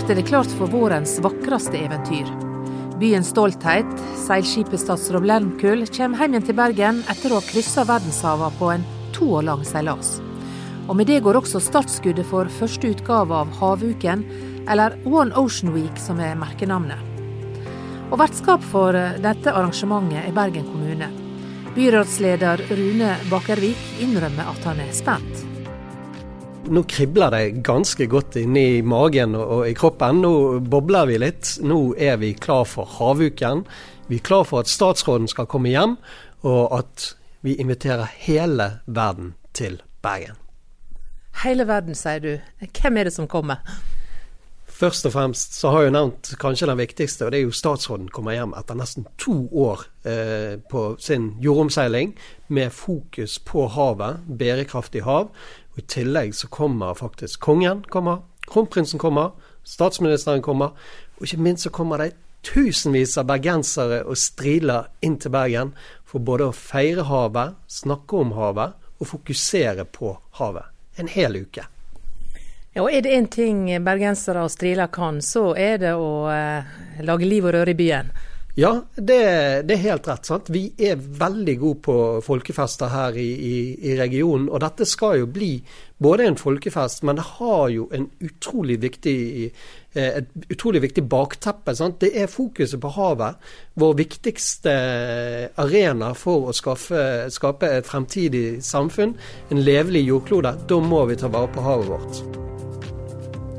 snart 0.00 0.10
er 0.10 0.16
det 0.22 0.28
klart 0.28 0.52
for 0.56 0.70
vårens 0.70 1.18
vakreste 1.20 1.76
eventyr. 1.76 2.28
Byens 3.00 3.32
stolthet, 3.34 3.88
seilskipet 4.16 4.80
Statsråd 4.80 5.26
Lermkull, 5.28 5.82
kommer 5.92 6.22
hjem 6.22 6.36
igjen 6.36 6.46
til 6.46 6.56
Bergen 6.56 7.02
etter 7.10 7.32
å 7.32 7.40
ha 7.40 7.44
kryssa 7.44 7.84
verdenshavene 7.84 8.56
på 8.56 8.70
en 8.72 8.86
to 9.12 9.28
år 9.36 9.44
lang 9.50 9.64
seilas. 9.66 10.14
Og 10.88 10.96
med 10.96 11.10
det 11.10 11.20
går 11.26 11.36
også 11.42 11.60
startskuddet 11.60 12.24
for 12.30 12.48
første 12.48 12.94
utgave 12.94 13.42
av 13.42 13.52
Havuken, 13.58 14.24
eller 14.72 14.96
One 15.04 15.36
Ocean 15.36 15.74
Week 15.76 16.00
som 16.00 16.22
er 16.24 16.38
merkenavnet. 16.38 17.04
Og 18.08 18.16
Vertskap 18.22 18.64
for 18.72 18.96
dette 18.96 19.52
arrangementet 19.52 20.24
er 20.24 20.32
Bergen 20.32 20.70
kommune. 20.70 21.12
Byrådsleder 21.76 22.64
Rune 22.72 23.14
Bakervik 23.28 24.00
innrømmer 24.00 24.48
at 24.48 24.70
han 24.70 24.80
er 24.80 24.96
spent. 24.96 25.49
Nå 26.68 26.82
kribler 26.82 27.30
det 27.30 27.62
ganske 27.64 28.06
godt 28.06 28.36
inni 28.36 28.82
magen 28.82 29.32
og 29.38 29.64
i 29.68 29.72
kroppen. 29.74 30.20
Nå 30.20 30.32
bobler 30.60 31.08
vi 31.08 31.16
litt. 31.22 31.54
Nå 31.64 31.94
er 31.96 32.18
vi 32.20 32.34
klar 32.36 32.66
for 32.68 32.88
havuken. 32.98 33.64
Vi 34.10 34.18
er 34.20 34.26
klar 34.26 34.44
for 34.44 34.60
at 34.60 34.68
statsråden 34.68 35.28
skal 35.30 35.48
komme 35.48 35.72
hjem, 35.72 35.96
og 36.44 36.74
at 36.80 37.14
vi 37.46 37.56
inviterer 37.62 38.10
hele 38.26 38.72
verden 38.86 39.34
til 39.56 39.80
Bergen. 40.04 40.36
Hele 41.44 41.64
verden, 41.64 41.96
sier 41.96 42.20
du. 42.20 42.32
Hvem 42.60 43.00
er 43.00 43.08
det 43.08 43.14
som 43.16 43.28
kommer? 43.30 43.64
Først 44.80 45.04
og 45.04 45.12
fremst 45.12 45.56
så 45.60 45.72
har 45.74 45.84
jeg 45.84 45.92
nevnt 45.92 46.30
kanskje 46.40 46.68
den 46.70 46.78
viktigste, 46.80 47.26
og 47.26 47.32
det 47.32 47.40
er 47.40 47.48
jo 47.48 47.56
statsråden 47.56 48.08
kommer 48.12 48.32
hjem 48.32 48.54
etter 48.56 48.78
nesten 48.78 49.04
to 49.20 49.42
år 49.52 49.82
eh, 50.08 50.54
på 50.70 50.94
sin 51.00 51.34
jordomseiling 51.44 52.14
med 52.48 52.72
fokus 52.72 53.36
på 53.44 53.66
havet, 53.74 54.22
bærekraftig 54.40 55.04
hav. 55.04 55.28
I 55.80 55.86
tillegg 55.88 56.34
så 56.34 56.48
kommer 56.52 56.94
faktisk 56.94 57.40
kongen, 57.40 57.84
kommer, 57.88 58.18
kronprinsen 58.46 59.00
kommer, 59.00 59.30
statsministeren 59.64 60.42
kommer, 60.44 60.74
og 61.16 61.24
ikke 61.24 61.40
minst 61.40 61.64
så 61.64 61.72
kommer 61.72 62.02
det 62.02 62.10
tusenvis 62.44 63.16
av 63.20 63.28
bergensere 63.30 64.02
og 64.04 64.18
striler 64.20 64.90
inn 65.04 65.16
til 65.20 65.32
Bergen 65.32 65.72
for 66.08 66.20
både 66.24 66.50
å 66.50 66.56
feire 66.56 67.06
havet, 67.08 67.56
snakke 67.68 68.20
om 68.20 68.34
havet 68.36 68.76
og 69.00 69.08
fokusere 69.08 69.86
på 69.88 70.14
havet. 70.40 70.68
En 71.00 71.08
hel 71.08 71.40
uke. 71.40 71.64
Ja, 72.74 72.82
og 72.82 72.92
Er 72.92 73.00
det 73.02 73.16
én 73.16 73.26
ting 73.26 73.64
bergensere 73.84 74.44
og 74.44 74.52
striler 74.52 74.92
kan, 74.92 75.22
så 75.22 75.54
er 75.56 75.78
det 75.80 75.94
å 75.96 76.28
eh, 76.30 76.68
lage 77.00 77.24
liv 77.24 77.48
og 77.48 77.56
røre 77.56 77.72
i 77.72 77.78
byen. 77.78 78.12
Ja, 78.54 78.84
det, 78.96 79.62
det, 79.62 79.74
er 79.74 79.84
helt 79.84 80.08
rett. 80.08 80.26
sant? 80.26 80.50
Vi 80.50 80.64
er 80.78 80.98
veldig 80.98 81.54
gode 81.60 81.82
på 81.86 81.96
folkefester 82.26 82.90
her 82.90 83.18
i, 83.18 83.28
i, 83.30 83.54
i, 83.92 83.94
regionen. 83.98 84.48
Og 84.50 84.58
dette 84.64 84.86
skal 84.88 85.20
jo 85.20 85.28
bli 85.30 85.52
både 86.02 86.26
en 86.26 86.38
folkefest, 86.40 87.04
men 87.06 87.20
det 87.20 87.28
har 87.36 87.68
jo 87.70 87.86
en 87.94 88.08
utrolig 88.26 88.80
viktig, 88.82 89.16
eh, 89.94 90.18
et 90.22 90.50
utrolig 90.50 90.82
viktig 90.82 91.06
bakteppe. 91.06 91.76
sant? 91.78 92.00
Det 92.02 92.10
er 92.16 92.32
fokuset 92.32 92.80
på 92.82 92.94
havet. 92.98 93.38
Vår 93.78 93.96
viktigste 94.02 94.76
arena 95.54 96.12
for 96.18 96.50
å 96.50 96.56
skaffe, 96.56 97.30
skape 97.30 97.70
et 97.78 97.86
fremtidig 97.86 98.62
samfunn. 98.66 99.14
En 99.50 99.64
levelig 99.64 100.08
jordklode. 100.08 100.56
Da 100.66 100.82
må 100.82 101.06
vi 101.06 101.20
ta 101.20 101.30
vare 101.30 101.54
på 101.54 101.66
havet 101.70 101.92
vårt. 101.94 102.39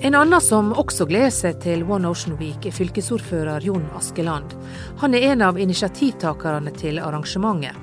En 0.04 0.16
annen 0.16 0.42
som 0.42 0.72
også 0.74 1.06
gleder 1.06 1.30
seg 1.30 1.60
til 1.62 1.84
One 1.86 2.10
Ocean 2.10 2.34
Week, 2.40 2.64
er 2.66 2.74
fylkesordfører 2.74 3.62
Jon 3.62 3.84
Askeland. 3.94 4.56
Han 4.98 5.14
er 5.14 5.28
en 5.30 5.44
av 5.46 5.60
initiativtakerne 5.62 6.74
til 6.74 6.98
arrangementet. 6.98 7.78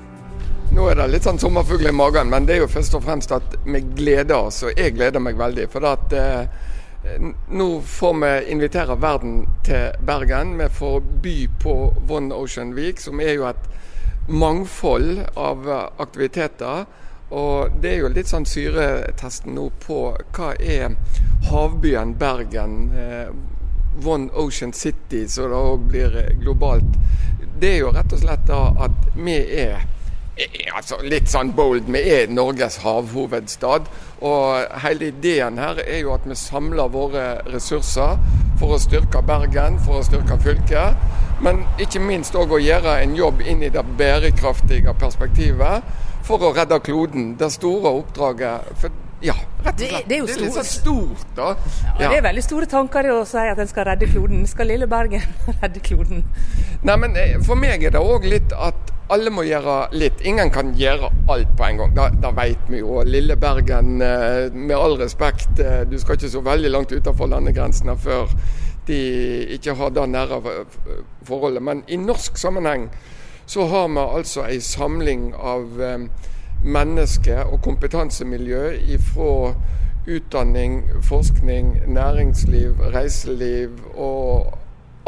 Nå 0.75 0.89
er 0.91 0.99
det 0.99 1.07
litt 1.13 1.29
sånn 1.29 1.39
sommerfugl 1.39 1.87
i 1.87 1.95
magen, 1.95 2.27
men 2.33 2.49
det 2.49 2.57
er 2.57 2.65
jo 2.65 2.73
først 2.73 2.99
og 2.99 3.05
fremst 3.07 3.37
at 3.37 3.55
vi 3.63 3.85
gleder 4.01 4.49
oss. 4.49 4.65
Og 4.67 4.75
jeg 4.75 4.97
gleder 4.97 5.23
meg 5.23 5.39
veldig. 5.39 5.69
For 5.71 5.87
at, 5.87 6.13
eh, 6.19 7.23
nå 7.55 7.69
får 7.87 8.19
vi 8.25 8.35
invitere 8.51 8.99
verden 8.99 9.45
til 9.63 9.95
Bergen. 10.03 10.57
Vi 10.59 10.69
får 10.75 11.01
by 11.23 11.39
på 11.63 11.77
One 12.09 12.35
Ocean 12.35 12.75
Week, 12.75 12.99
som 12.99 13.21
er 13.21 13.35
jo 13.39 13.47
et 13.47 13.71
mangfold 14.27 15.23
av 15.37 15.71
aktiviteter. 16.03 16.83
Og 17.31 17.81
det 17.83 17.91
er 17.93 17.99
jo 18.03 18.13
litt 18.13 18.31
sånn 18.31 18.47
syretesten 18.49 19.57
nå 19.59 19.69
på 19.85 20.01
hva 20.37 20.55
er 20.57 20.97
havbyen 21.51 22.15
Bergen, 22.21 22.79
eh, 22.97 23.29
One 24.05 24.31
Ocean 24.33 24.73
City, 24.73 25.27
så 25.29 25.49
det 25.51 25.59
òg 25.59 25.87
blir 25.91 26.17
eh, 26.17 26.35
globalt. 26.41 26.97
Det 27.59 27.75
er 27.75 27.79
jo 27.83 27.93
rett 27.93 28.13
og 28.15 28.23
slett 28.23 28.47
da 28.49 28.63
at 28.87 29.09
vi 29.19 29.37
er 29.61 29.87
altså 30.77 31.01
litt 31.03 31.31
sånn 31.31 31.51
bold, 31.57 31.89
vi 31.91 32.03
er 32.15 32.31
Norges 32.31 32.79
havhovedstad. 32.85 33.89
Og 34.25 34.77
hele 34.85 35.11
ideen 35.13 35.59
her 35.59 35.81
er 35.83 36.03
jo 36.05 36.15
at 36.15 36.27
vi 36.27 36.37
samler 36.39 36.91
våre 36.95 37.25
ressurser 37.51 38.19
for 38.59 38.75
å 38.75 38.83
styrke 38.83 39.23
Bergen, 39.27 39.79
for 39.85 40.01
å 40.01 40.07
styrke 40.07 40.39
fylket. 40.43 40.99
Men 41.43 41.63
ikke 41.83 42.03
minst 42.03 42.39
òg 42.39 42.55
å 42.55 42.63
gjøre 42.63 42.99
en 43.03 43.15
jobb 43.19 43.43
inn 43.47 43.63
i 43.63 43.73
det 43.75 43.85
bærekraftige 43.99 44.95
perspektivet 44.99 46.07
for 46.29 46.45
å 46.45 46.55
redde 46.57 46.79
kloden. 46.85 47.33
Det 47.41 47.49
store 47.55 47.93
oppdraget. 48.03 48.73
For, 48.83 48.93
ja, 49.25 49.35
rett 49.65 49.81
og 49.81 49.81
slett. 49.81 50.05
Det, 50.07 50.11
det 50.11 50.19
er 50.19 50.27
det 50.29 50.35
er 50.37 50.43
litt 50.45 50.55
så 50.59 50.67
stort, 50.67 51.25
da. 51.37 51.49
Ja, 51.57 51.95
ja. 52.05 52.11
Det 52.13 52.19
er 52.21 52.27
veldig 52.29 52.45
store 52.45 52.69
tanker 52.71 53.09
å 53.15 53.23
si 53.29 53.49
at 53.51 53.59
en 53.59 53.71
skal 53.71 53.89
redde 53.91 54.11
kloden. 54.13 54.45
Skal 54.51 54.71
lille 54.71 54.89
Bergen 54.91 55.25
redde 55.63 55.83
kloden? 55.85 56.23
Nei, 56.87 56.97
men 57.01 57.19
eh, 57.19 57.35
For 57.45 57.59
meg 57.59 57.83
er 57.89 57.97
det 57.97 58.05
òg 58.05 58.29
litt 58.31 58.55
at 58.55 58.95
alle 59.11 59.33
må 59.33 59.43
gjøre 59.49 59.79
litt. 59.97 60.21
Ingen 60.29 60.53
kan 60.53 60.75
gjøre 60.77 61.11
alt 61.33 61.53
på 61.57 61.67
en 61.67 61.83
gang. 61.83 61.97
Da, 61.97 62.09
da 62.13 62.33
vet 62.37 62.69
vi 62.69 62.83
jo. 62.83 63.01
Lille 63.09 63.39
Bergen, 63.41 63.97
eh, 64.05 64.53
med 64.53 64.77
all 64.77 64.99
respekt, 65.01 65.59
eh, 65.65 65.83
du 65.89 65.97
skal 65.99 66.19
ikke 66.19 66.35
så 66.37 66.45
veldig 66.45 66.75
langt 66.75 66.93
utenfor 66.93 67.33
landegrensene 67.33 67.97
før 67.99 68.29
de 68.89 68.99
ikke 69.57 69.75
har 69.77 69.91
det 69.97 70.05
nære 70.13 70.39
forholdet. 71.29 71.65
Men 71.65 71.83
i 71.89 71.99
norsk 72.01 72.39
sammenheng 72.41 72.87
så 73.49 73.65
har 73.71 73.89
vi 73.89 74.05
altså 74.05 74.45
ei 74.45 74.61
samling 74.61 75.31
av 75.35 75.81
eh, 75.81 76.07
mennesker 76.65 77.49
og 77.49 77.63
kompetansemiljø 77.65 78.63
fra 79.09 79.55
utdanning, 80.09 80.83
forskning, 81.05 81.75
næringsliv, 81.89 82.81
reiseliv 82.95 83.81
og 83.95 84.59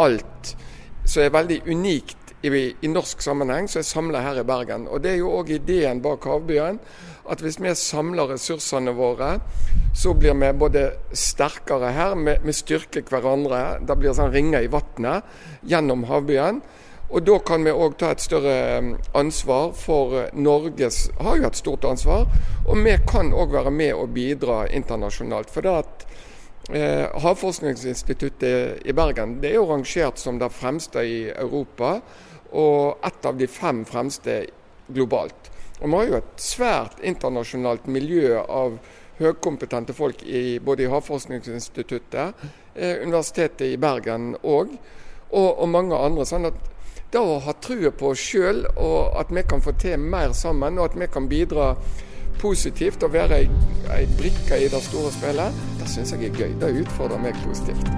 alt 0.00 0.56
som 1.04 1.24
er 1.24 1.32
veldig 1.34 1.60
unikt 1.66 2.34
i, 2.42 2.50
i 2.80 2.88
norsk 2.88 3.22
sammenheng, 3.24 3.68
som 3.68 3.80
er 3.80 3.88
samla 3.88 4.20
her 4.24 4.40
i 4.40 4.46
Bergen. 4.46 4.86
Og 4.88 5.02
Det 5.02 5.14
er 5.14 5.20
jo 5.20 5.32
òg 5.40 5.50
ideen 5.56 6.02
bak 6.04 6.24
Havbyen. 6.24 6.80
At 7.30 7.42
hvis 7.44 7.60
vi 7.62 7.72
samler 7.76 8.32
ressursene 8.32 8.94
våre, 8.96 9.36
så 9.94 10.14
blir 10.18 10.34
vi 10.34 10.52
både 10.58 10.86
sterkere 11.12 11.92
her, 11.94 12.16
vi, 12.16 12.52
styrker 12.52 13.04
hverandre. 13.06 13.80
Det 13.86 13.98
blir 13.98 14.16
sånn 14.16 14.32
ringer 14.32 14.64
i 14.64 14.70
vannet 14.72 15.28
gjennom 15.68 16.06
Havbyen. 16.08 16.62
Og 17.10 17.24
da 17.26 17.40
kan 17.42 17.64
vi 17.66 17.72
òg 17.74 17.96
ta 17.98 18.12
et 18.14 18.22
større 18.22 18.56
um, 18.78 18.92
ansvar 19.18 19.72
for 19.74 20.14
uh, 20.14 20.26
Norges 20.38 21.08
har 21.18 21.40
jo 21.40 21.48
et 21.48 21.58
stort 21.58 21.86
ansvar. 21.88 22.28
Og 22.68 22.78
vi 22.84 22.94
kan 23.08 23.32
òg 23.34 23.50
være 23.56 23.72
med 23.74 23.96
og 23.98 24.12
bidra 24.14 24.62
internasjonalt. 24.70 25.50
For 25.50 25.66
det 25.66 25.74
at 25.80 26.06
eh, 26.70 27.06
Havforskningsinstituttet 27.24 28.86
i 28.86 28.94
Bergen 28.94 29.40
det 29.42 29.50
er 29.50 29.58
jo 29.58 29.66
rangert 29.72 30.22
som 30.22 30.38
det 30.38 30.52
fremste 30.54 31.02
i 31.02 31.20
Europa, 31.30 31.96
og 32.50 33.02
et 33.06 33.26
av 33.26 33.38
de 33.38 33.46
fem 33.50 33.84
fremste 33.86 34.44
globalt. 34.90 35.50
Og 35.80 35.88
Vi 35.88 35.96
har 35.96 36.06
jo 36.06 36.18
et 36.20 36.42
svært 36.42 37.02
internasjonalt 37.02 37.86
miljø 37.90 38.38
av 38.38 38.78
høykompetente 39.20 39.94
folk 39.96 40.22
i, 40.22 40.58
både 40.58 40.84
i 40.84 40.90
Havforskningsinstituttet, 40.92 42.34
eh, 42.74 43.02
Universitetet 43.02 43.66
i 43.66 43.76
Bergen 43.80 44.36
òg, 44.42 44.76
og, 45.30 45.50
og 45.58 45.68
mange 45.68 45.96
andre. 45.96 46.24
sånn 46.26 46.46
at 46.46 46.54
det 47.10 47.18
å 47.18 47.38
ha 47.42 47.52
trua 47.58 47.90
på 47.90 48.12
oss 48.12 48.22
sjøl, 48.22 48.62
og 48.78 49.16
at 49.18 49.32
vi 49.34 49.42
kan 49.48 49.62
få 49.62 49.74
til 49.80 49.98
mer 49.98 50.34
sammen, 50.36 50.78
og 50.78 50.92
at 50.92 50.98
vi 51.00 51.08
kan 51.10 51.26
bidra 51.30 51.72
positivt 52.40 53.02
og 53.04 53.12
være 53.12 53.42
ei, 53.42 54.06
brikke 54.18 54.60
i 54.62 54.68
det 54.70 54.80
store 54.86 55.10
spillet, 55.12 55.58
det 55.80 55.88
syns 55.90 56.14
jeg 56.14 56.30
er 56.30 56.38
gøy. 56.38 56.54
Det 56.62 56.70
utfordrer 56.84 57.20
meg 57.20 57.40
positivt. 57.44 57.90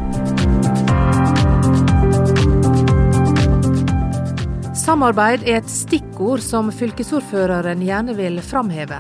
Samarbeid 4.83 5.45
er 5.47 5.61
et 5.61 5.71
stikkord 5.71 6.43
som 6.43 6.73
fylkesordføreren 6.75 7.85
gjerne 7.87 8.17
vil 8.19 8.41
framheve, 8.43 8.99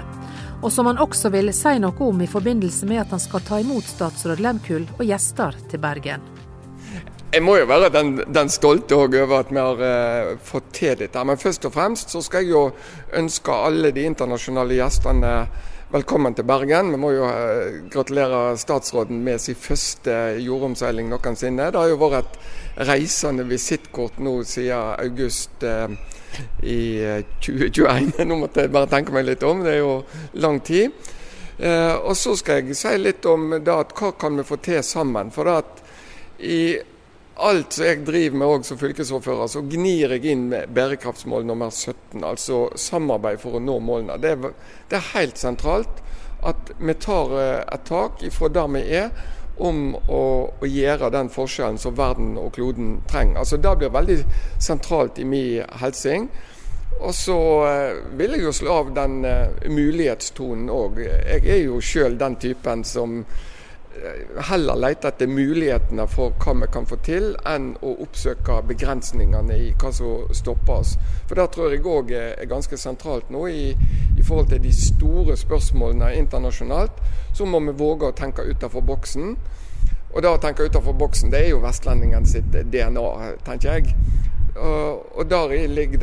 og 0.62 0.70
som 0.70 0.86
han 0.86 1.00
også 1.02 1.32
vil 1.34 1.50
si 1.56 1.74
noe 1.82 2.06
om 2.06 2.22
i 2.22 2.30
forbindelse 2.30 2.86
med 2.86 3.02
at 3.02 3.16
han 3.16 3.22
skal 3.22 3.42
ta 3.48 3.58
imot 3.64 3.88
statsråd 3.88 4.44
Lemkull 4.44 4.86
og 5.00 5.04
gjester 5.08 5.58
til 5.72 5.82
Bergen. 5.82 6.41
Jeg 7.32 7.40
må 7.40 7.54
jo 7.56 7.64
være 7.64 7.88
den, 7.88 8.10
den 8.28 8.50
stolte 8.52 8.92
over 8.92 9.30
at 9.38 9.48
vi 9.48 9.56
har 9.56 9.78
uh, 9.80 10.32
fått 10.44 10.66
til 10.76 10.98
dette. 11.00 11.20
Men 11.24 11.38
først 11.40 11.64
og 11.64 11.72
fremst 11.72 12.12
så 12.12 12.20
skal 12.20 12.44
jeg 12.44 12.52
jo 12.52 12.66
ønske 13.16 13.54
alle 13.56 13.88
de 13.96 14.04
internasjonale 14.04 14.76
gjestene 14.76 15.30
velkommen 15.94 16.36
til 16.36 16.44
Bergen. 16.44 16.90
Vi 16.92 17.00
må 17.00 17.14
jo 17.14 17.24
uh, 17.24 17.78
gratulere 17.88 18.42
statsråden 18.60 19.24
med 19.24 19.40
sin 19.40 19.56
første 19.56 20.18
jordomseiling 20.44 21.08
noensinne. 21.08 21.70
Det 21.72 21.80
har 21.80 21.88
jo 21.94 21.98
vært 22.04 22.36
et 22.36 22.84
reisende 22.92 23.48
visittkort 23.48 24.20
nå 24.20 24.42
siden 24.44 24.92
august 25.00 25.64
uh, 25.64 25.88
i 26.60 27.00
2021. 27.40 28.12
Nå 28.28 28.42
måtte 28.44 28.66
jeg 28.66 28.76
bare 28.76 28.92
tenke 28.92 29.16
meg 29.16 29.30
litt 29.30 29.48
om, 29.48 29.64
det 29.64 29.78
er 29.78 29.84
jo 29.86 30.02
lang 30.36 30.60
tid. 30.60 30.92
og 31.62 32.16
så 32.16 32.32
skal 32.36 32.60
jeg 32.60 32.76
si 32.76 32.92
litt 32.98 33.24
om 33.28 33.52
det 33.56 33.72
at 33.72 33.92
hva 33.96 34.12
kan 34.20 34.36
vi 34.36 34.44
få 34.44 34.56
til 34.64 34.80
sammen. 34.84 35.32
For 35.32 35.48
at 35.52 35.80
i 36.42 36.80
alt 37.36 37.72
som 37.72 37.86
jeg 37.86 38.04
driver 38.06 38.38
med 38.38 38.48
òg 38.48 38.64
som 38.66 38.78
fylkesordfører, 38.80 39.48
så 39.48 39.62
gnir 39.64 40.14
jeg 40.16 40.32
inn 40.32 40.48
med 40.50 40.72
bærekraftsmål 40.76 41.46
nummer 41.48 41.70
17, 41.70 42.22
altså 42.24 42.64
samarbeid 42.76 43.40
for 43.42 43.56
å 43.56 43.62
nå 43.62 43.78
målene. 43.84 44.18
Det 44.20 44.34
er, 44.34 44.56
det 44.90 44.98
er 44.98 45.12
helt 45.14 45.40
sentralt 45.40 46.02
at 46.42 46.72
vi 46.78 46.94
tar 46.98 47.36
eh, 47.38 47.60
et 47.62 47.84
tak 47.86 48.24
ifra 48.26 48.50
der 48.52 48.68
vi 48.74 48.82
er, 48.98 49.12
om 49.62 49.92
å, 49.94 50.22
å, 50.58 50.66
gjøre 50.66 51.12
den 51.12 51.28
forskjellen 51.30 51.78
som 51.78 51.94
verden 51.94 52.34
og 52.40 52.54
kloden 52.56 52.96
trenger. 53.08 53.42
Altså 53.42 53.58
Det 53.60 53.74
blir 53.78 53.92
veldig 53.94 54.16
sentralt 54.58 55.20
i 55.20 55.26
min 55.28 55.76
helsing. 55.78 56.26
Og 57.02 57.14
så 57.14 57.38
eh, 57.68 58.02
vil 58.18 58.36
jeg 58.36 58.46
jo 58.46 58.54
slå 58.56 58.76
av 58.80 58.92
den 58.96 59.22
uh, 59.24 59.68
mulighetstonen 59.70 60.68
òg. 60.72 61.00
Jeg 61.04 61.46
er 61.46 61.64
jo 61.66 61.80
sjøl 61.84 62.18
den 62.20 62.36
typen 62.42 62.84
som 62.84 63.22
Eh, 63.22 63.51
heller 64.48 64.76
lete 64.76 65.08
etter 65.08 65.26
mulighetene 65.26 66.06
for 66.10 66.34
hva 66.42 66.54
vi 66.60 66.68
kan 66.72 66.86
få 66.88 66.98
til, 67.04 67.32
enn 67.48 67.72
å 67.84 67.94
oppsøke 68.04 68.60
begrensningene 68.68 69.56
i 69.56 69.72
hva 69.78 69.92
som 69.94 70.32
stopper 70.34 70.80
oss. 70.82 70.94
For 71.28 71.38
Det 71.38 71.48
tror 71.54 71.74
jeg 71.74 71.86
òg 71.86 72.12
er 72.16 72.50
ganske 72.50 72.78
sentralt 72.78 73.30
nå 73.30 73.46
i, 73.48 73.72
i, 74.16 74.22
forhold 74.22 74.50
til 74.52 74.62
de 74.64 74.72
store 74.76 75.36
spørsmålene 75.36 76.14
internasjonalt. 76.18 77.02
Så 77.34 77.46
må 77.46 77.60
vi 77.60 77.76
våge 77.76 78.10
å 78.10 78.16
tenke 78.16 78.46
utenfor 78.48 78.84
boksen. 78.86 79.36
Og 80.12 80.22
det 80.22 80.28
å 80.28 80.40
tenke 80.40 80.66
utenfor 80.68 80.96
boksen, 80.98 81.30
det 81.32 81.46
er 81.46 81.52
jo 81.54 81.62
vestlendingen 81.62 82.26
sitt 82.28 82.50
DNA, 82.52 83.06
tenker 83.46 83.78
jeg. 83.78 83.94
Og, 84.52 85.06
og 85.16 85.28
der 85.30 85.54
ligger 85.72 86.02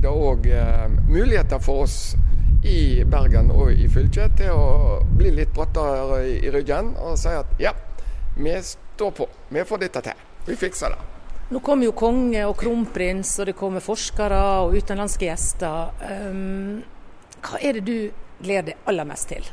det 0.00 0.08
òg 0.08 0.46
eh, 0.48 0.86
muligheter 1.10 1.60
for 1.60 1.84
oss 1.84 2.14
i 2.64 3.04
Bergen 3.04 3.50
og 3.52 3.72
i 3.72 3.88
fylket 3.92 4.38
til 4.38 4.52
å 4.56 5.00
bli 5.04 5.34
litt 5.36 5.52
brattere 5.54 6.22
i 6.32 6.52
ryggen 6.52 6.94
og 6.96 7.18
si 7.20 7.32
at 7.36 7.58
ja, 7.60 7.74
vi 8.36 8.54
står 8.64 9.10
på. 9.10 9.28
Vi 9.48 9.64
får 9.68 9.82
dette 9.84 10.04
til. 10.06 10.22
Vi 10.46 10.56
fikser 10.56 10.94
det. 10.94 11.02
Nå 11.52 11.60
kommer 11.60 11.84
jo 11.84 11.92
konge 11.92 12.46
og 12.48 12.56
kronprins, 12.56 13.34
og 13.38 13.50
det 13.50 13.56
kommer 13.58 13.84
forskere 13.84 14.38
og 14.64 14.78
utenlandske 14.78 15.28
gjester. 15.28 15.92
Um, 16.08 16.80
hva 17.44 17.60
er 17.60 17.78
det 17.78 17.84
du 17.84 17.98
gleder 18.40 18.72
deg 18.72 18.88
aller 18.88 19.08
mest 19.08 19.28
til? 19.28 19.44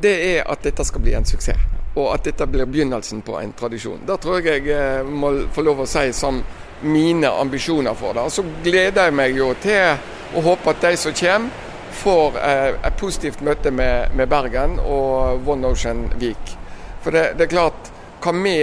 Det 0.00 0.14
er 0.30 0.48
at 0.48 0.64
dette 0.64 0.84
skal 0.84 1.04
bli 1.04 1.12
en 1.16 1.28
suksess, 1.28 1.60
og 1.94 2.08
at 2.14 2.24
dette 2.28 2.48
blir 2.48 2.68
begynnelsen 2.68 3.20
på 3.24 3.36
en 3.40 3.52
tradisjon. 3.56 4.00
Det 4.08 4.16
tror 4.20 4.40
jeg 4.40 4.64
jeg 4.64 4.72
eh, 4.76 5.04
må 5.04 5.32
få 5.52 5.64
lov 5.64 5.84
å 5.84 5.88
si 5.88 6.08
som 6.16 6.40
mine 6.82 7.28
ambisjoner 7.28 7.94
for 7.96 8.16
det. 8.16 8.24
Og 8.24 8.32
så 8.32 8.44
gleder 8.64 9.08
jeg 9.08 9.16
meg 9.16 9.36
jo 9.36 9.52
til 9.60 10.36
å 10.36 10.42
håpe 10.44 10.72
at 10.72 10.84
de 10.84 10.96
som 11.00 11.16
kommer, 11.16 11.65
får 11.96 12.38
eh, 12.38 12.74
et 12.86 12.96
positivt 13.00 13.40
møte 13.40 13.70
med, 13.70 14.12
med, 14.14 14.28
Bergen 14.28 14.78
og 14.80 15.48
One 15.48 15.72
Ocean 15.72 16.06
Vik. 16.20 16.56
For 17.02 17.14
det, 17.14 17.32
det, 17.38 17.46
er 17.46 17.54
klart, 17.54 17.90
hva 18.22 18.32
vi 18.36 18.56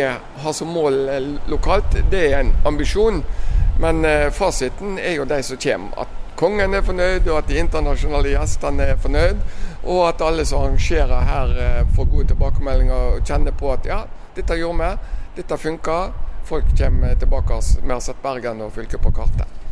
har 0.43 0.55
som 0.55 0.73
mål 0.73 0.99
eh, 1.09 1.29
lokalt, 1.51 1.97
det 2.11 2.23
er 2.29 2.39
en 2.39 2.53
ambisjon. 2.69 3.23
Men 3.81 4.05
eh, 4.05 4.29
fasiten 4.31 4.99
er 4.99 5.17
jo 5.17 5.29
de 5.29 5.41
som 5.43 5.61
kommer. 5.65 6.05
At 6.05 6.35
kongen 6.39 6.75
er 6.77 6.85
fornøyd, 6.85 7.27
og 7.29 7.39
at 7.41 7.49
de 7.49 7.59
internasjonale 7.61 8.35
gjestene 8.35 8.91
er 8.93 9.01
fornøyd. 9.01 9.41
Og 9.83 10.05
at 10.07 10.21
alle 10.23 10.45
som 10.47 10.63
arrangerer 10.63 11.27
her 11.27 11.89
får 11.95 12.11
gode 12.11 12.29
tilbakemeldinger 12.31 13.17
og 13.17 13.25
kjenner 13.27 13.55
på 13.59 13.73
at 13.73 13.89
ja, 13.89 14.03
dette 14.37 14.55
gjorde 14.61 14.79
vi, 14.79 15.17
dette 15.41 15.59
funka. 15.59 15.97
Folk 16.47 16.71
kommer 16.77 17.19
tilbake. 17.19 17.59
Vi 17.81 17.91
har 17.91 18.03
sett 18.03 18.23
Bergen 18.23 18.63
og 18.63 18.71
fylket 18.77 19.03
på 19.03 19.11
kartet. 19.15 19.62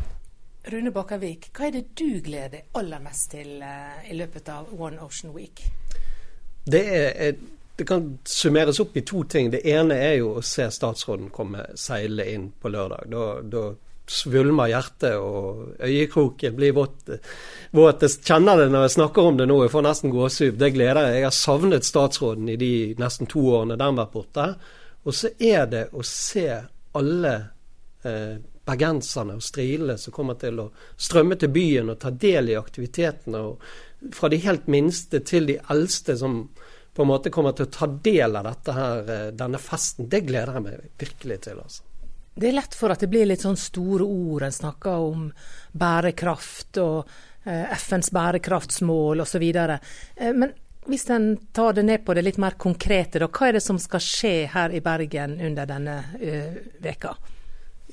Rune 0.69 0.91
Bakkavik, 0.93 1.49
hva 1.57 1.67
er 1.67 1.79
det 1.79 1.87
du 1.97 2.19
gleder 2.21 2.51
deg 2.53 2.77
aller 2.77 3.01
mest 3.01 3.31
til 3.33 3.63
uh, 3.65 3.97
i 4.05 4.13
løpet 4.17 4.49
av 4.53 4.69
One 4.77 5.01
Ocean 5.01 5.33
Week? 5.33 5.63
Det, 6.69 6.81
er, 6.81 7.39
det, 7.75 7.85
kan 7.89 8.11
summeres 8.29 8.79
opp 8.83 8.97
i 8.97 9.01
to 9.01 9.23
ting. 9.25 9.49
Det 9.49 9.63
ene 9.65 9.97
er 9.97 10.19
jo 10.19 10.35
å 10.37 10.43
se 10.45 10.67
statsråden 10.69 11.31
komme 11.33 11.65
seile 11.73 12.27
inn 12.29 12.51
på 12.53 12.69
lørdag. 12.69 13.09
Da, 13.09 13.25
da 13.41 13.63
svulmer 14.11 14.69
hjertet 14.69 15.15
og 15.17 15.81
øyekroken 15.81 16.55
blir 16.55 16.75
våt. 16.77 17.09
våt. 17.71 18.05
Jeg 18.05 18.21
kjenner 18.29 18.61
det 18.61 18.69
når 18.69 18.85
jeg 18.85 18.95
snakker 18.99 19.31
om 19.31 19.39
det 19.39 19.47
nå, 19.49 19.57
jeg 19.63 19.73
får 19.73 19.87
nesten 19.87 20.13
gåsehud. 20.13 20.59
Det 20.61 20.71
gleder 20.75 21.07
jeg. 21.07 21.17
Jeg 21.17 21.27
har 21.29 21.37
savnet 21.39 21.89
statsråden 21.89 22.53
i 22.53 22.59
de 22.61 22.71
nesten 23.01 23.29
to 23.31 23.47
årene 23.55 23.79
den 23.79 23.87
har 23.87 23.99
vært 24.03 24.13
borte. 24.13 24.47
Og 25.09 25.17
så 25.17 25.33
er 25.41 25.65
det 25.71 25.87
å 25.97 26.05
se 26.05 26.45
alle 26.99 27.33
eh, 28.05 28.37
bergenserne 28.65 29.37
og 29.39 29.43
strilene 29.43 29.97
som 29.97 30.13
kommer 30.13 30.37
til 30.41 30.59
å 30.61 30.69
strømme 30.97 31.37
til 31.39 31.51
byen 31.53 31.93
og 31.93 31.99
ta 32.01 32.11
del 32.11 32.51
i 32.51 32.59
aktivitetene. 32.59 33.39
og 33.39 34.13
Fra 34.13 34.29
de 34.29 34.41
helt 34.43 34.67
minste 34.67 35.21
til 35.25 35.49
de 35.49 35.57
eldste 35.73 36.17
som 36.17 36.43
på 36.93 37.01
en 37.01 37.07
måte 37.07 37.31
kommer 37.31 37.55
til 37.55 37.65
å 37.65 37.71
ta 37.71 37.87
del 37.87 38.35
av 38.35 38.43
dette 38.49 38.75
her, 38.75 39.09
eh, 39.09 39.31
denne 39.31 39.57
festen. 39.57 40.09
Det 40.09 40.25
gleder 40.27 40.53
jeg 40.53 40.63
meg 40.63 40.89
virkelig 40.99 41.41
til. 41.41 41.59
altså. 41.59 41.83
Det 42.35 42.47
er 42.47 42.53
lett 42.53 42.75
for 42.75 42.91
at 42.91 42.99
det 42.99 43.09
blir 43.09 43.25
litt 43.25 43.41
sånn 43.41 43.57
store 43.57 44.03
ord. 44.03 44.43
En 44.43 44.51
snakker 44.51 44.91
om 44.91 45.31
bærekraft 45.71 46.77
og 46.77 47.07
eh, 47.45 47.71
FNs 47.71 48.11
bærekraftsmål 48.11 49.21
osv. 49.21 49.43
Eh, 49.55 50.33
men 50.33 50.53
hvis 50.85 51.09
en 51.09 51.37
tar 51.53 51.73
det 51.73 51.85
ned 51.85 52.05
på 52.05 52.13
det 52.13 52.23
litt 52.23 52.37
mer 52.37 52.57
konkrete, 52.57 53.19
da, 53.19 53.27
hva 53.27 53.47
er 53.47 53.53
det 53.53 53.63
som 53.63 53.79
skal 53.79 53.99
skje 53.99 54.47
her 54.51 54.71
i 54.71 54.81
Bergen 54.81 55.39
under 55.39 55.65
denne 55.65 56.03
veka? 56.81 57.15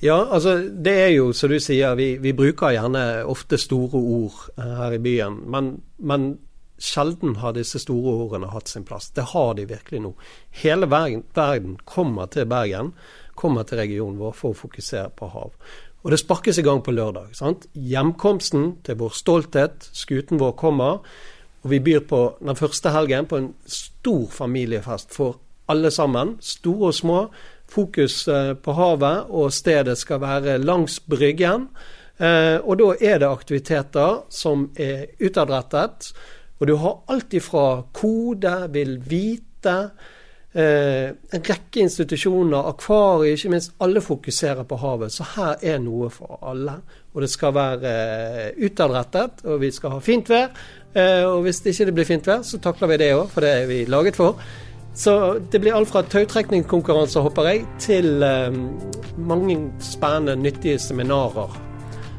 Ja, 0.00 0.18
altså 0.30 0.58
det 0.70 0.94
er 0.94 1.08
jo 1.16 1.32
som 1.34 1.50
du 1.50 1.58
sier, 1.62 1.96
vi, 1.98 2.12
vi 2.22 2.34
bruker 2.36 2.70
gjerne 2.76 3.24
ofte 3.26 3.58
store 3.58 3.98
ord 3.98 4.36
uh, 4.58 4.76
her 4.82 4.94
i 4.94 5.00
byen. 5.02 5.40
Men, 5.50 5.72
men, 5.98 6.36
sjelden 6.78 7.40
har 7.42 7.56
disse 7.56 7.80
store 7.82 8.12
ordene 8.22 8.52
hatt 8.52 8.70
sin 8.70 8.84
plass. 8.86 9.08
Det 9.10 9.24
har 9.32 9.56
de 9.58 9.64
virkelig 9.66 9.98
nå. 10.04 10.12
Hele 10.60 10.86
verden, 10.86 11.24
verden 11.34 11.74
kommer 11.82 12.30
til 12.30 12.46
Bergen, 12.46 12.92
kommer 13.34 13.66
til 13.66 13.80
regionen 13.82 14.20
vår 14.20 14.36
for 14.38 14.54
å 14.54 14.60
fokusere 14.60 15.10
på 15.18 15.26
hav. 15.32 15.50
Og 16.06 16.14
det 16.14 16.20
sparkes 16.22 16.60
i 16.62 16.62
gang 16.62 16.78
på 16.86 16.94
lørdag. 16.94 17.34
sant? 17.34 17.66
Hjemkomsten 17.74 18.76
til 18.86 19.00
vår 19.00 19.10
stolthet, 19.18 19.90
skuten 19.90 20.38
vår 20.38 20.54
kommer. 20.54 21.02
Og 21.64 21.70
vi 21.74 21.82
byr 21.82 22.06
på 22.06 22.22
den 22.38 22.56
første 22.56 22.94
helgen 22.94 23.26
på 23.26 23.42
en 23.42 23.50
stor 23.66 24.30
familiefest 24.30 25.10
for 25.18 25.40
alle 25.68 25.90
sammen, 25.90 26.36
store 26.40 26.92
og 26.92 26.94
små 26.94 27.20
fokus 27.70 28.28
eh, 28.28 28.54
på 28.54 28.74
havet, 28.76 29.28
og 29.28 29.52
stedet 29.52 29.98
skal 29.98 30.22
være 30.22 30.58
langs 30.62 30.98
Bryggen. 31.00 31.68
Eh, 32.18 32.56
og 32.64 32.78
da 32.80 32.92
er 33.00 33.20
det 33.22 33.30
aktiviteter 33.30 34.22
som 34.32 34.68
er 34.76 35.08
utadrettet. 35.20 36.12
Og 36.58 36.66
du 36.66 36.74
har 36.80 37.02
alt 37.12 37.34
ifra 37.38 37.66
kode, 37.94 38.54
vil 38.74 38.96
vite, 39.06 39.76
eh, 40.52 41.12
en 41.12 41.44
rekke 41.50 41.84
institusjoner, 41.84 42.70
akvarier, 42.72 43.36
ikke 43.36 43.52
minst. 43.52 43.76
Alle 43.80 44.02
fokuserer 44.02 44.64
på 44.66 44.80
havet. 44.82 45.12
Så 45.12 45.26
her 45.36 45.62
er 45.62 45.78
noe 45.78 46.10
for 46.10 46.40
alle. 46.42 46.80
Og 47.14 47.22
det 47.22 47.30
skal 47.30 47.54
være 47.54 47.92
utadrettet, 48.64 49.44
og 49.44 49.60
vi 49.60 49.70
skal 49.70 49.96
ha 49.96 49.98
fint 49.98 50.28
vær. 50.28 50.50
og 50.98 51.42
hvis 51.42 51.60
det 51.60 51.78
ikke 51.78 51.92
blir 51.92 52.04
fint 52.04 52.26
vær, 52.26 52.42
så 52.42 52.58
takler 52.58 52.88
vi 52.88 52.96
det 52.96 53.12
òg, 53.14 53.28
for 53.28 53.40
det 53.40 53.50
er 53.50 53.66
vi 53.66 53.84
laget 53.84 54.16
for. 54.16 54.40
Så 54.98 55.38
det 55.50 55.60
blir 55.62 55.76
alt 55.78 55.92
fra 55.92 56.02
tautrekningskonkurranser, 56.02 57.22
håper 57.22 57.46
jeg, 57.46 57.60
til 57.78 58.22
eh, 58.26 58.56
mange 59.30 59.60
spennende, 59.78 60.34
nyttige 60.42 60.80
seminarer 60.82 61.54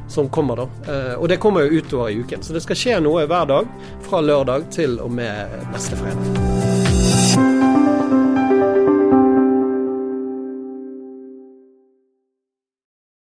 som 0.07 0.29
kommer, 0.31 0.63
da. 0.63 0.93
Eh, 0.93 1.13
og 1.19 1.27
det 1.29 1.41
kommer 1.43 1.67
jo 1.67 1.81
utover 1.83 2.09
i 2.09 2.21
uken. 2.23 2.43
Så 2.43 2.55
det 2.55 2.63
skal 2.63 2.79
skje 2.79 3.01
noe 3.03 3.27
hver 3.27 3.51
dag 3.51 3.75
fra 4.07 4.23
lørdag 4.23 4.71
til 4.71 4.95
og 5.03 5.11
med 5.11 5.59
neste 5.73 5.99
fredag. 5.99 6.58